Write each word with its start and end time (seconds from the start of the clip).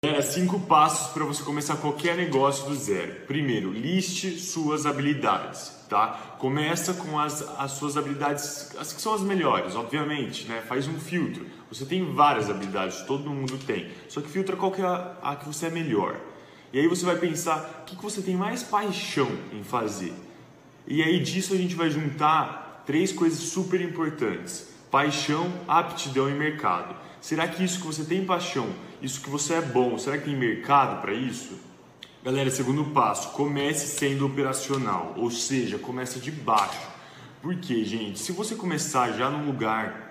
Galera, 0.00 0.22
cinco 0.22 0.60
passos 0.60 1.12
para 1.12 1.24
você 1.24 1.42
começar 1.42 1.76
qualquer 1.78 2.16
negócio 2.16 2.68
do 2.68 2.76
zero. 2.76 3.26
Primeiro, 3.26 3.72
liste 3.72 4.38
suas 4.38 4.86
habilidades, 4.86 5.72
tá? 5.88 6.36
Começa 6.38 6.94
com 6.94 7.18
as, 7.18 7.42
as 7.58 7.72
suas 7.72 7.96
habilidades, 7.96 8.76
as 8.78 8.92
que 8.92 9.02
são 9.02 9.12
as 9.12 9.22
melhores, 9.22 9.74
obviamente, 9.74 10.46
né? 10.46 10.62
Faz 10.68 10.86
um 10.86 11.00
filtro. 11.00 11.44
Você 11.68 11.84
tem 11.84 12.14
várias 12.14 12.48
habilidades, 12.48 13.02
todo 13.08 13.28
mundo 13.28 13.58
tem. 13.66 13.90
Só 14.08 14.20
que 14.20 14.28
filtra 14.28 14.54
qual 14.54 14.70
que 14.70 14.80
é 14.80 14.84
a, 14.84 15.16
a 15.20 15.34
que 15.34 15.48
você 15.48 15.66
é 15.66 15.70
melhor. 15.70 16.16
E 16.72 16.78
aí 16.78 16.86
você 16.86 17.04
vai 17.04 17.16
pensar 17.16 17.80
o 17.82 17.84
que, 17.84 17.96
que 17.96 18.02
você 18.02 18.22
tem 18.22 18.36
mais 18.36 18.62
paixão 18.62 19.28
em 19.52 19.64
fazer. 19.64 20.14
E 20.86 21.02
aí 21.02 21.18
disso 21.18 21.54
a 21.54 21.56
gente 21.56 21.74
vai 21.74 21.90
juntar 21.90 22.84
três 22.86 23.10
coisas 23.10 23.40
super 23.40 23.80
importantes: 23.80 24.68
paixão, 24.90 25.52
aptidão 25.66 26.28
e 26.28 26.32
mercado. 26.32 26.94
Será 27.20 27.46
que 27.48 27.64
isso 27.64 27.80
que 27.80 27.86
você 27.86 28.04
tem 28.04 28.24
paixão, 28.24 28.68
isso 29.02 29.20
que 29.20 29.30
você 29.30 29.54
é 29.54 29.60
bom, 29.60 29.98
será 29.98 30.18
que 30.18 30.24
tem 30.24 30.36
mercado 30.36 31.00
para 31.00 31.12
isso? 31.12 31.58
Galera, 32.22 32.50
segundo 32.50 32.84
passo, 32.86 33.30
comece 33.30 33.86
sendo 33.86 34.26
operacional, 34.26 35.14
ou 35.16 35.30
seja, 35.30 35.78
comece 35.78 36.18
de 36.18 36.30
baixo. 36.30 36.88
Por 37.40 37.54
quê, 37.56 37.84
gente? 37.84 38.18
Se 38.18 38.32
você 38.32 38.54
começar 38.54 39.12
já 39.12 39.30
num 39.30 39.46
lugar 39.46 40.07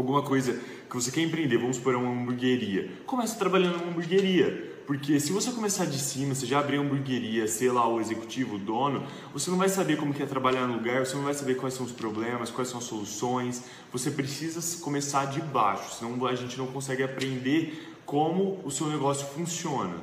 alguma 0.00 0.22
coisa 0.22 0.60
que 0.88 0.94
você 0.94 1.10
quer 1.10 1.22
empreender, 1.22 1.58
vamos 1.58 1.76
supor 1.76 1.94
uma 1.94 2.10
hamburgueria, 2.10 2.90
comece 3.06 3.38
trabalhando 3.38 3.78
numa 3.78 3.90
hamburgueria. 3.90 4.72
Porque 4.86 5.18
se 5.18 5.32
você 5.32 5.50
começar 5.50 5.86
de 5.86 5.98
cima, 5.98 6.34
você 6.34 6.44
já 6.44 6.58
abrir 6.58 6.78
uma 6.78 6.84
hamburgueria, 6.84 7.48
sei 7.48 7.70
lá, 7.70 7.88
o 7.88 8.00
executivo, 8.00 8.56
o 8.56 8.58
dono, 8.58 9.06
você 9.32 9.50
não 9.50 9.56
vai 9.56 9.68
saber 9.68 9.96
como 9.96 10.12
que 10.12 10.22
é 10.22 10.26
trabalhar 10.26 10.66
no 10.66 10.74
lugar, 10.74 11.06
você 11.06 11.16
não 11.16 11.24
vai 11.24 11.32
saber 11.32 11.54
quais 11.54 11.72
são 11.72 11.86
os 11.86 11.92
problemas, 11.92 12.50
quais 12.50 12.68
são 12.68 12.78
as 12.78 12.84
soluções. 12.84 13.64
Você 13.90 14.10
precisa 14.10 14.60
começar 14.82 15.24
de 15.26 15.40
baixo, 15.40 15.94
senão 15.94 16.26
a 16.26 16.34
gente 16.34 16.58
não 16.58 16.66
consegue 16.66 17.02
aprender 17.02 17.94
como 18.04 18.60
o 18.62 18.70
seu 18.70 18.88
negócio 18.88 19.26
funciona. 19.28 19.94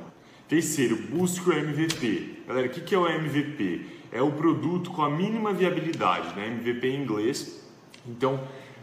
Terceiro, 0.48 0.96
busque 0.96 1.48
o 1.48 1.52
MVP. 1.52 2.42
Galera, 2.48 2.66
o 2.66 2.70
que 2.70 2.94
é 2.94 2.98
o 2.98 3.08
MVP? 3.08 3.86
É 4.10 4.20
o 4.20 4.32
produto 4.32 4.90
com 4.90 5.02
a 5.02 5.08
mínima 5.08 5.52
viabilidade, 5.52 6.34
né? 6.34 6.48
MVP 6.48 6.88
em 6.88 7.02
inglês. 7.02 7.62
Então, 8.06 8.40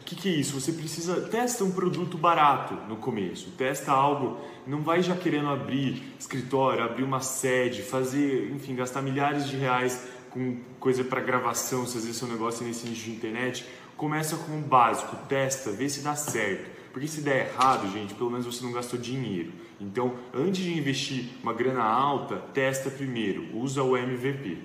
que, 0.10 0.16
que, 0.16 0.30
é 0.30 0.32
isso? 0.32 0.60
Você 0.60 0.74
precisa 0.74 1.22
testa 1.22 1.64
um 1.64 1.70
produto 1.70 2.18
barato 2.18 2.74
no 2.88 2.96
começo, 2.96 3.52
testa 3.52 3.92
algo, 3.92 4.40
não 4.66 4.82
vai 4.82 5.04
já 5.04 5.16
querendo 5.16 5.50
abrir 5.50 6.02
escritório, 6.20 6.84
abrir 6.84 7.04
uma 7.04 7.22
sede, 7.22 7.84
fazer, 7.84 8.52
enfim, 8.52 8.76
gastar 8.76 9.04
milhares 9.04 9.48
de 9.48 9.56
reais 9.56 10.04
com 10.32 10.58
coisa 10.80 11.04
para 11.04 11.22
gravação, 11.22 11.86
se 11.86 11.98
às 11.98 12.04
vezes 12.06 12.18
seu 12.18 12.28
negócio 12.28 12.64
é 12.64 12.68
nesse 12.68 12.88
nicho 12.88 13.06
de 13.06 13.12
internet, 13.12 13.66
começa 13.96 14.36
com 14.36 14.58
o 14.58 14.62
básico, 14.62 15.16
testa, 15.28 15.72
vê 15.72 15.88
se 15.88 16.02
dá 16.02 16.16
certo. 16.16 16.80
Porque 16.92 17.08
se 17.08 17.22
der 17.22 17.52
errado, 17.52 17.92
gente, 17.92 18.16
pelo 18.16 18.32
menos 18.32 18.48
você 18.48 18.64
não 18.64 18.72
gastou 18.72 19.00
dinheiro. 19.00 19.52
Então, 19.80 20.16
antes 20.34 20.64
de 20.64 20.76
investir 20.76 21.26
uma 21.44 21.54
grana 21.54 21.84
alta, 21.84 22.38
testa 22.52 22.90
primeiro, 22.90 23.56
usa 23.56 23.84
o 23.84 23.96
MVP. 23.96 24.58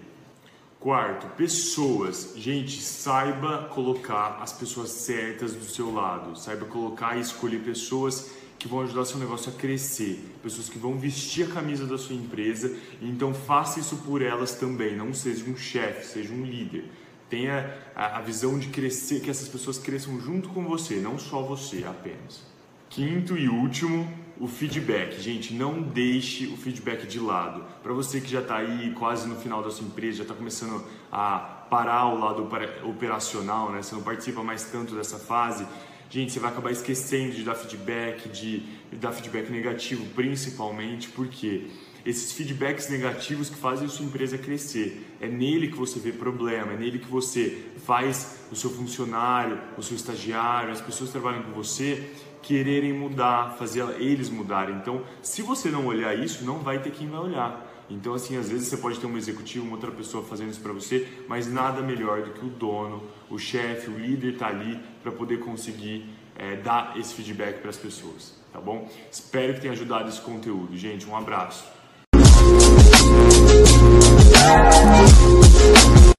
Quarto, 0.84 1.26
pessoas. 1.28 2.34
Gente, 2.36 2.82
saiba 2.82 3.70
colocar 3.72 4.38
as 4.42 4.52
pessoas 4.52 4.90
certas 4.90 5.54
do 5.54 5.64
seu 5.64 5.90
lado. 5.90 6.38
Saiba 6.38 6.66
colocar 6.66 7.16
e 7.16 7.22
escolher 7.22 7.60
pessoas 7.60 8.32
que 8.58 8.68
vão 8.68 8.82
ajudar 8.82 9.06
seu 9.06 9.18
negócio 9.18 9.50
a 9.50 9.56
crescer, 9.58 10.22
pessoas 10.42 10.68
que 10.68 10.78
vão 10.78 10.98
vestir 10.98 11.46
a 11.46 11.54
camisa 11.54 11.86
da 11.86 11.96
sua 11.96 12.14
empresa. 12.14 12.76
Então 13.00 13.32
faça 13.32 13.80
isso 13.80 13.96
por 14.04 14.20
elas 14.20 14.56
também. 14.56 14.94
Não 14.94 15.14
seja 15.14 15.50
um 15.50 15.56
chefe, 15.56 16.06
seja 16.06 16.34
um 16.34 16.44
líder. 16.44 16.84
Tenha 17.30 17.78
a 17.96 18.20
visão 18.20 18.58
de 18.58 18.68
crescer, 18.68 19.20
que 19.20 19.30
essas 19.30 19.48
pessoas 19.48 19.78
cresçam 19.78 20.20
junto 20.20 20.50
com 20.50 20.64
você, 20.64 20.96
não 20.96 21.18
só 21.18 21.40
você 21.40 21.82
apenas. 21.84 22.42
Quinto 22.90 23.38
e 23.38 23.48
último, 23.48 24.06
o 24.38 24.48
feedback. 24.48 25.20
Gente, 25.20 25.54
não 25.54 25.80
deixe 25.80 26.46
o 26.46 26.56
feedback 26.56 27.06
de 27.06 27.20
lado. 27.20 27.64
Para 27.82 27.92
você 27.92 28.20
que 28.20 28.28
já 28.28 28.40
está 28.40 28.56
aí 28.56 28.92
quase 28.92 29.28
no 29.28 29.36
final 29.36 29.62
da 29.62 29.70
sua 29.70 29.86
empresa, 29.86 30.18
já 30.18 30.22
está 30.24 30.34
começando 30.34 30.84
a 31.10 31.38
parar 31.70 32.06
o 32.06 32.18
lado 32.18 32.48
operacional, 32.84 33.72
né? 33.72 33.82
você 33.82 33.94
não 33.94 34.02
participa 34.02 34.42
mais 34.42 34.64
tanto 34.64 34.94
dessa 34.94 35.18
fase, 35.18 35.66
gente, 36.10 36.32
você 36.32 36.38
vai 36.38 36.50
acabar 36.50 36.70
esquecendo 36.70 37.34
de 37.34 37.42
dar 37.42 37.54
feedback, 37.54 38.28
de, 38.28 38.60
de 38.90 38.96
dar 38.96 39.12
feedback 39.12 39.50
negativo, 39.50 40.04
principalmente 40.14 41.08
porque 41.08 41.68
esses 42.04 42.32
feedbacks 42.32 42.90
negativos 42.90 43.48
que 43.48 43.56
fazem 43.56 43.86
a 43.86 43.88
sua 43.88 44.04
empresa 44.04 44.36
crescer. 44.36 45.06
É 45.20 45.26
nele 45.26 45.68
que 45.68 45.76
você 45.76 45.98
vê 45.98 46.12
problema, 46.12 46.74
é 46.74 46.76
nele 46.76 46.98
que 46.98 47.08
você 47.08 47.64
faz 47.84 48.40
o 48.52 48.56
seu 48.56 48.70
funcionário, 48.70 49.58
o 49.78 49.82
seu 49.82 49.96
estagiário, 49.96 50.70
as 50.70 50.82
pessoas 50.82 51.10
que 51.10 51.18
trabalham 51.18 51.42
com 51.44 51.52
você 51.52 52.12
quererem 52.44 52.92
mudar, 52.92 53.56
fazer 53.58 53.82
eles 53.98 54.28
mudarem. 54.28 54.76
Então, 54.76 55.02
se 55.22 55.40
você 55.42 55.70
não 55.70 55.86
olhar 55.86 56.16
isso, 56.16 56.44
não 56.44 56.58
vai 56.58 56.78
ter 56.78 56.90
quem 56.90 57.08
vai 57.08 57.20
olhar. 57.20 57.72
Então, 57.88 58.14
assim, 58.14 58.36
às 58.36 58.48
vezes 58.48 58.68
você 58.68 58.76
pode 58.76 58.98
ter 58.98 59.06
um 59.06 59.16
executivo, 59.16 59.64
uma 59.64 59.74
outra 59.74 59.90
pessoa 59.90 60.22
fazendo 60.24 60.50
isso 60.50 60.60
para 60.60 60.72
você, 60.72 61.06
mas 61.28 61.50
nada 61.50 61.82
melhor 61.82 62.22
do 62.22 62.30
que 62.30 62.44
o 62.44 62.48
dono, 62.48 63.02
o 63.30 63.38
chefe, 63.38 63.90
o 63.90 63.98
líder 63.98 64.36
tá 64.36 64.46
ali 64.48 64.78
para 65.02 65.12
poder 65.12 65.40
conseguir 65.40 66.06
é, 66.36 66.56
dar 66.56 66.98
esse 66.98 67.14
feedback 67.14 67.60
para 67.60 67.70
as 67.70 67.76
pessoas, 67.76 68.34
tá 68.52 68.60
bom? 68.60 68.88
Espero 69.10 69.54
que 69.54 69.60
tenha 69.60 69.72
ajudado 69.72 70.08
esse 70.08 70.20
conteúdo, 70.20 70.76
gente. 70.76 71.06
Um 71.06 71.16
abraço. 71.16 71.64